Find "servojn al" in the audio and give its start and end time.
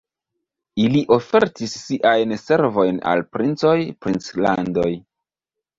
2.47-3.25